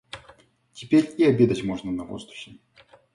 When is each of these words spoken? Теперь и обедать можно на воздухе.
Теперь 0.73 1.13
и 1.19 1.23
обедать 1.25 1.63
можно 1.63 1.91
на 1.91 2.03
воздухе. 2.05 2.57